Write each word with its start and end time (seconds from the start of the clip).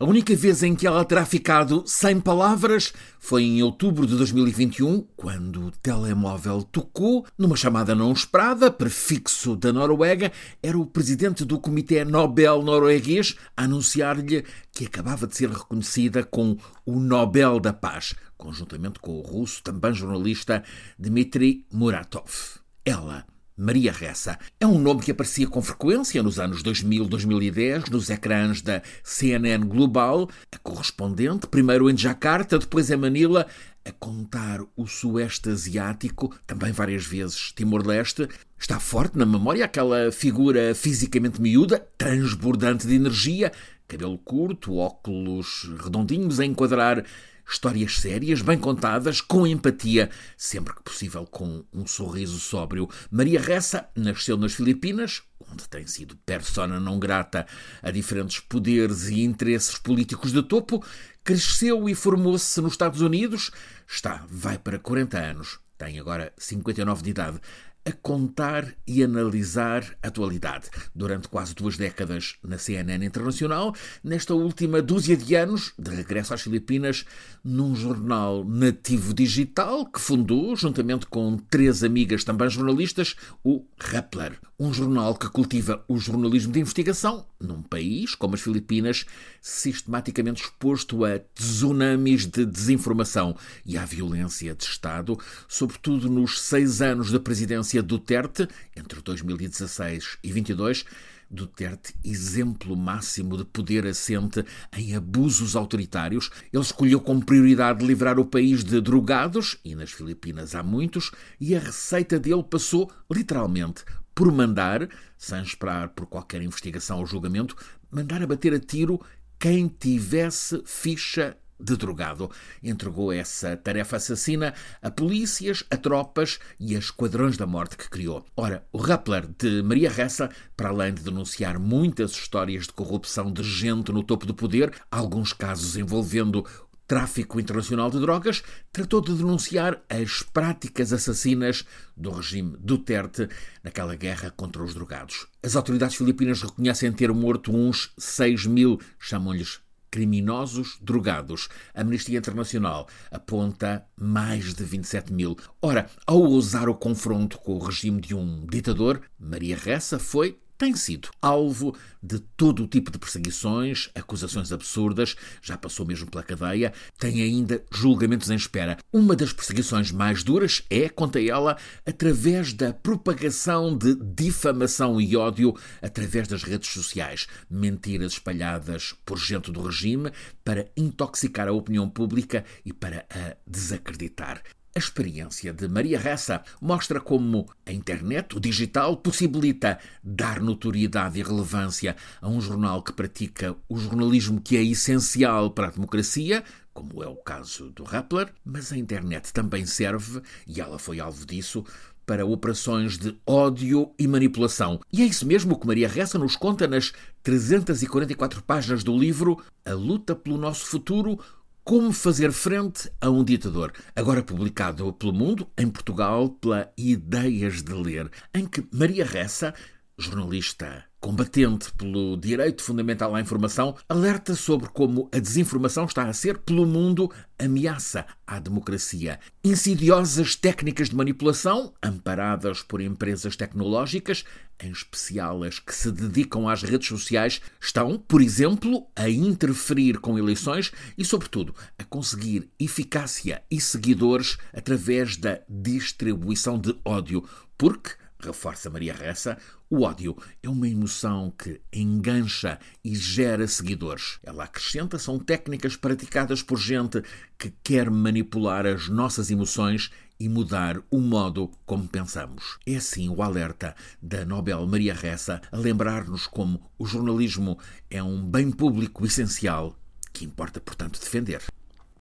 A 0.00 0.04
única 0.04 0.34
vez 0.34 0.60
em 0.64 0.74
que 0.74 0.88
ela 0.88 1.04
terá 1.04 1.24
ficado 1.24 1.84
sem 1.86 2.20
palavras 2.20 2.92
foi 3.20 3.44
em 3.44 3.62
outubro 3.62 4.08
de 4.08 4.16
2021, 4.16 5.06
quando 5.14 5.66
o 5.66 5.70
telemóvel 5.70 6.64
tocou 6.64 7.24
numa 7.38 7.54
chamada 7.54 7.94
não 7.94 8.12
esperada, 8.12 8.72
prefixo 8.72 9.54
da 9.54 9.72
Noruega, 9.72 10.32
era 10.60 10.76
o 10.76 10.84
presidente 10.84 11.44
do 11.44 11.60
Comitê 11.60 12.04
Nobel 12.04 12.60
norueguês 12.60 13.36
a 13.56 13.62
anunciar-lhe 13.62 14.44
que 14.72 14.86
acabava 14.86 15.28
de 15.28 15.36
ser 15.36 15.48
reconhecida 15.48 16.24
com 16.24 16.56
o 16.84 16.98
Nobel 16.98 17.60
da 17.60 17.72
Paz, 17.72 18.16
conjuntamente 18.36 18.98
com 18.98 19.12
o 19.12 19.22
russo, 19.22 19.62
também 19.62 19.94
jornalista, 19.94 20.64
Dmitry 20.98 21.64
Muratov. 21.72 22.58
Ela 22.84 23.24
Maria 23.56 23.92
Ressa 23.92 24.36
é 24.58 24.66
um 24.66 24.80
nome 24.80 25.00
que 25.00 25.12
aparecia 25.12 25.46
com 25.46 25.62
frequência 25.62 26.20
nos 26.24 26.40
anos 26.40 26.60
2000-2010 26.64 27.88
nos 27.88 28.10
ecrãs 28.10 28.60
da 28.60 28.82
CNN 29.04 29.64
Global, 29.64 30.28
a 30.50 30.58
correspondente, 30.58 31.46
primeiro 31.46 31.88
em 31.88 31.96
Jakarta, 31.96 32.58
depois 32.58 32.90
em 32.90 32.96
Manila, 32.96 33.46
a 33.84 33.92
contar 33.92 34.60
o 34.76 34.88
Sueste 34.88 35.50
Asiático, 35.50 36.34
também 36.44 36.72
várias 36.72 37.06
vezes 37.06 37.52
Timor-Leste. 37.52 38.28
Está 38.58 38.80
forte 38.80 39.16
na 39.16 39.24
memória 39.24 39.64
aquela 39.64 40.10
figura 40.10 40.74
fisicamente 40.74 41.40
miúda, 41.40 41.86
transbordante 41.96 42.88
de 42.88 42.96
energia, 42.96 43.52
cabelo 43.86 44.18
curto, 44.18 44.78
óculos 44.78 45.70
redondinhos 45.80 46.40
a 46.40 46.44
enquadrar 46.44 47.04
Histórias 47.46 47.98
sérias, 47.98 48.40
bem 48.40 48.58
contadas, 48.58 49.20
com 49.20 49.46
empatia, 49.46 50.10
sempre 50.36 50.74
que 50.74 50.82
possível 50.82 51.26
com 51.26 51.64
um 51.72 51.86
sorriso 51.86 52.38
sóbrio. 52.38 52.88
Maria 53.10 53.40
Ressa 53.40 53.88
nasceu 53.94 54.36
nas 54.36 54.54
Filipinas, 54.54 55.22
onde 55.52 55.68
tem 55.68 55.86
sido 55.86 56.16
persona 56.24 56.80
não 56.80 56.98
grata 56.98 57.46
a 57.82 57.90
diferentes 57.90 58.40
poderes 58.40 59.08
e 59.08 59.22
interesses 59.22 59.76
políticos 59.78 60.32
de 60.32 60.42
topo, 60.42 60.84
cresceu 61.22 61.88
e 61.88 61.94
formou-se 61.94 62.60
nos 62.60 62.72
Estados 62.72 63.00
Unidos, 63.00 63.50
está, 63.86 64.24
vai 64.28 64.58
para 64.58 64.78
40 64.78 65.18
anos, 65.18 65.58
tem 65.76 65.98
agora 65.98 66.32
59 66.38 67.02
de 67.02 67.10
idade 67.10 67.40
a 67.84 67.92
contar 67.92 68.74
e 68.86 69.02
analisar 69.02 69.84
a 70.02 70.08
atualidade. 70.08 70.70
Durante 70.94 71.28
quase 71.28 71.54
duas 71.54 71.76
décadas 71.76 72.36
na 72.42 72.56
CNN 72.56 73.04
Internacional, 73.04 73.74
nesta 74.02 74.34
última 74.34 74.80
dúzia 74.80 75.16
de 75.16 75.34
anos, 75.34 75.74
de 75.78 75.90
regresso 75.94 76.32
às 76.32 76.42
Filipinas, 76.42 77.04
num 77.44 77.74
jornal 77.74 78.44
nativo 78.44 79.12
digital 79.12 79.84
que 79.86 80.00
fundou, 80.00 80.56
juntamente 80.56 81.06
com 81.06 81.36
três 81.36 81.84
amigas 81.84 82.24
também 82.24 82.48
jornalistas, 82.48 83.16
o 83.42 83.64
Rappler. 83.78 84.38
Um 84.56 84.72
jornal 84.72 85.16
que 85.16 85.28
cultiva 85.28 85.84
o 85.88 85.98
jornalismo 85.98 86.52
de 86.52 86.60
investigação 86.60 87.26
num 87.40 87.60
país 87.60 88.14
como 88.14 88.36
as 88.36 88.40
Filipinas, 88.40 89.04
sistematicamente 89.40 90.44
exposto 90.44 91.04
a 91.04 91.18
tsunamis 91.34 92.24
de 92.24 92.46
desinformação 92.46 93.36
e 93.66 93.76
à 93.76 93.84
violência 93.84 94.54
de 94.54 94.62
Estado, 94.62 95.18
sobretudo 95.48 96.08
nos 96.08 96.40
seis 96.40 96.80
anos 96.80 97.10
da 97.10 97.18
presidência 97.18 97.82
Duterte, 97.82 98.46
entre 98.76 99.02
2016 99.02 100.18
e 100.22 100.28
2022. 100.28 100.84
Duterte, 101.28 101.92
exemplo 102.04 102.76
máximo 102.76 103.36
de 103.36 103.44
poder 103.44 103.84
assente 103.86 104.44
em 104.76 104.94
abusos 104.94 105.56
autoritários. 105.56 106.30
Ele 106.52 106.62
escolheu 106.62 107.00
como 107.00 107.24
prioridade 107.24 107.84
livrar 107.84 108.20
o 108.20 108.24
país 108.24 108.62
de 108.62 108.80
drogados, 108.80 109.58
e 109.64 109.74
nas 109.74 109.90
Filipinas 109.90 110.54
há 110.54 110.62
muitos, 110.62 111.10
e 111.40 111.56
a 111.56 111.58
receita 111.58 112.20
dele 112.20 112.44
passou, 112.44 112.88
literalmente, 113.10 113.84
por 114.14 114.30
mandar, 114.30 114.88
sem 115.18 115.42
esperar 115.42 115.88
por 115.88 116.06
qualquer 116.06 116.42
investigação 116.42 116.98
ou 116.98 117.06
julgamento, 117.06 117.56
mandar 117.90 118.22
abater 118.22 118.54
a 118.54 118.60
tiro 118.60 119.00
quem 119.38 119.68
tivesse 119.68 120.62
ficha 120.64 121.36
de 121.58 121.76
drogado. 121.76 122.30
Entregou 122.62 123.12
essa 123.12 123.56
tarefa 123.56 123.96
assassina 123.96 124.54
a 124.82 124.90
polícias, 124.90 125.64
a 125.70 125.76
tropas 125.76 126.38
e 126.58 126.76
a 126.76 126.78
esquadrões 126.78 127.36
da 127.36 127.46
morte 127.46 127.76
que 127.76 127.88
criou. 127.88 128.24
Ora, 128.36 128.64
o 128.72 128.78
Rappler 128.78 129.26
de 129.38 129.62
Maria 129.62 129.90
Ressa, 129.90 130.30
para 130.56 130.68
além 130.68 130.92
de 130.92 131.02
denunciar 131.02 131.58
muitas 131.58 132.12
histórias 132.12 132.66
de 132.66 132.72
corrupção 132.72 133.32
de 133.32 133.42
gente 133.42 133.92
no 133.92 134.02
topo 134.02 134.26
do 134.26 134.34
poder, 134.34 134.72
alguns 134.90 135.32
casos 135.32 135.76
envolvendo 135.76 136.44
tráfico 136.86 137.40
internacional 137.40 137.90
de 137.90 138.00
drogas, 138.00 138.42
tratou 138.72 139.00
de 139.00 139.14
denunciar 139.14 139.82
as 139.88 140.22
práticas 140.22 140.92
assassinas 140.92 141.64
do 141.96 142.10
regime 142.10 142.56
Duterte 142.58 143.28
naquela 143.62 143.94
guerra 143.94 144.30
contra 144.30 144.62
os 144.62 144.74
drogados. 144.74 145.26
As 145.42 145.56
autoridades 145.56 145.96
filipinas 145.96 146.42
reconhecem 146.42 146.92
ter 146.92 147.12
morto 147.12 147.54
uns 147.54 147.92
6 147.98 148.46
mil, 148.46 148.80
chamam-lhes 148.98 149.64
criminosos 149.94 150.76
drogados. 150.82 151.48
A 151.72 151.82
Amnistia 151.82 152.18
Internacional 152.18 152.88
aponta 153.12 153.86
mais 153.96 154.52
de 154.52 154.64
27 154.64 155.12
mil. 155.12 155.36
Ora, 155.62 155.88
ao 156.04 156.20
ousar 156.20 156.68
o 156.68 156.74
confronto 156.74 157.38
com 157.38 157.54
o 157.54 157.62
regime 157.62 158.00
de 158.00 158.12
um 158.12 158.44
ditador, 158.44 159.00
Maria 159.16 159.56
Ressa 159.56 159.96
foi 160.00 160.40
tem 160.56 160.74
sido 160.74 161.08
alvo 161.20 161.76
de 162.02 162.18
todo 162.18 162.64
o 162.64 162.66
tipo 162.66 162.90
de 162.90 162.98
perseguições, 162.98 163.90
acusações 163.94 164.52
absurdas, 164.52 165.16
já 165.42 165.56
passou 165.56 165.86
mesmo 165.86 166.10
pela 166.10 166.22
cadeia, 166.22 166.72
tem 166.98 167.22
ainda 167.22 167.64
julgamentos 167.72 168.30
em 168.30 168.34
espera. 168.34 168.76
Uma 168.92 169.16
das 169.16 169.32
perseguições 169.32 169.90
mais 169.90 170.22
duras 170.22 170.62
é, 170.68 170.88
conta 170.88 171.20
ela, 171.20 171.56
através 171.86 172.52
da 172.52 172.72
propagação 172.72 173.76
de 173.76 173.94
difamação 173.94 175.00
e 175.00 175.16
ódio 175.16 175.54
através 175.80 176.28
das 176.28 176.42
redes 176.42 176.70
sociais, 176.70 177.26
mentiras 177.50 178.12
espalhadas 178.12 178.94
por 179.04 179.18
gente 179.18 179.50
do 179.50 179.62
regime 179.62 180.10
para 180.44 180.68
intoxicar 180.76 181.48
a 181.48 181.52
opinião 181.52 181.88
pública 181.88 182.44
e 182.64 182.72
para 182.72 183.06
a 183.10 183.36
desacreditar. 183.46 184.42
A 184.76 184.80
experiência 184.80 185.52
de 185.52 185.68
Maria 185.68 185.96
Ressa 185.96 186.42
mostra 186.60 187.00
como 187.00 187.48
a 187.64 187.70
internet, 187.70 188.36
o 188.36 188.40
digital, 188.40 188.96
possibilita 188.96 189.78
dar 190.02 190.40
notoriedade 190.40 191.20
e 191.20 191.22
relevância 191.22 191.94
a 192.20 192.28
um 192.28 192.40
jornal 192.40 192.82
que 192.82 192.92
pratica 192.92 193.54
o 193.68 193.78
jornalismo 193.78 194.40
que 194.40 194.56
é 194.56 194.64
essencial 194.64 195.52
para 195.52 195.68
a 195.68 195.70
democracia, 195.70 196.42
como 196.72 197.04
é 197.04 197.06
o 197.06 197.14
caso 197.14 197.70
do 197.70 197.84
Rappler, 197.84 198.32
mas 198.44 198.72
a 198.72 198.76
internet 198.76 199.32
também 199.32 199.64
serve, 199.64 200.20
e 200.44 200.60
ela 200.60 200.76
foi 200.76 200.98
alvo 200.98 201.24
disso, 201.24 201.64
para 202.04 202.26
operações 202.26 202.98
de 202.98 203.16
ódio 203.24 203.92
e 203.96 204.08
manipulação. 204.08 204.80
E 204.92 205.02
é 205.02 205.06
isso 205.06 205.24
mesmo 205.24 205.56
que 205.56 205.68
Maria 205.68 205.88
Ressa 205.88 206.18
nos 206.18 206.34
conta 206.34 206.66
nas 206.66 206.92
344 207.22 208.42
páginas 208.42 208.82
do 208.82 208.98
livro 208.98 209.40
A 209.64 209.72
Luta 209.72 210.16
pelo 210.16 210.36
Nosso 210.36 210.66
Futuro, 210.66 211.20
como 211.64 211.92
fazer 211.92 212.30
frente 212.30 212.92
a 213.00 213.08
um 213.08 213.24
ditador, 213.24 213.72
agora 213.96 214.22
publicado 214.22 214.92
pelo 214.92 215.14
Mundo, 215.14 215.48
em 215.56 215.66
Portugal, 215.66 216.28
pela 216.28 216.70
Ideias 216.76 217.62
de 217.62 217.72
Ler, 217.72 218.10
em 218.34 218.44
que 218.46 218.68
Maria 218.70 219.04
Ressa, 219.04 219.54
jornalista 219.98 220.84
combatente 221.04 221.70
pelo 221.72 222.16
direito 222.16 222.62
fundamental 222.62 223.14
à 223.14 223.20
informação, 223.20 223.76
alerta 223.86 224.34
sobre 224.34 224.70
como 224.70 225.06
a 225.12 225.18
desinformação 225.18 225.84
está 225.84 226.04
a 226.04 226.12
ser, 226.14 226.38
pelo 226.38 226.64
mundo, 226.64 227.12
ameaça 227.38 228.06
à 228.26 228.38
democracia. 228.38 229.20
Insidiosas 229.44 230.34
técnicas 230.34 230.88
de 230.88 230.96
manipulação, 230.96 231.74
amparadas 231.82 232.62
por 232.62 232.80
empresas 232.80 233.36
tecnológicas, 233.36 234.24
em 234.58 234.70
especial 234.70 235.42
as 235.42 235.58
que 235.58 235.74
se 235.74 235.92
dedicam 235.92 236.48
às 236.48 236.62
redes 236.62 236.88
sociais, 236.88 237.42
estão, 237.60 237.98
por 237.98 238.22
exemplo, 238.22 238.86
a 238.96 239.10
interferir 239.10 239.98
com 239.98 240.18
eleições 240.18 240.72
e, 240.96 241.04
sobretudo, 241.04 241.54
a 241.78 241.84
conseguir 241.84 242.48
eficácia 242.58 243.42
e 243.50 243.60
seguidores 243.60 244.38
através 244.54 245.18
da 245.18 245.40
distribuição 245.46 246.58
de 246.58 246.74
ódio, 246.82 247.28
porque 247.58 247.90
reforça 248.24 248.70
Maria 248.70 248.94
Ressa, 248.94 249.38
o 249.68 249.82
ódio 249.82 250.16
é 250.42 250.48
uma 250.48 250.68
emoção 250.68 251.32
que 251.36 251.60
engancha 251.72 252.58
e 252.82 252.94
gera 252.94 253.46
seguidores. 253.46 254.18
Ela 254.22 254.44
acrescenta 254.44 254.98
são 254.98 255.18
técnicas 255.18 255.76
praticadas 255.76 256.42
por 256.42 256.58
gente 256.58 257.02
que 257.38 257.52
quer 257.62 257.90
manipular 257.90 258.66
as 258.66 258.88
nossas 258.88 259.30
emoções 259.30 259.90
e 260.18 260.28
mudar 260.28 260.80
o 260.90 261.00
modo 261.00 261.50
como 261.66 261.88
pensamos. 261.88 262.58
É 262.66 262.76
assim 262.76 263.08
o 263.08 263.22
alerta 263.22 263.74
da 264.00 264.24
Nobel 264.24 264.66
Maria 264.66 264.94
Ressa 264.94 265.42
a 265.50 265.56
lembrar-nos 265.56 266.26
como 266.26 266.70
o 266.78 266.86
jornalismo 266.86 267.58
é 267.90 268.02
um 268.02 268.24
bem 268.24 268.50
público 268.50 269.04
essencial 269.04 269.76
que 270.12 270.24
importa, 270.24 270.60
portanto, 270.60 271.00
defender. 271.00 271.42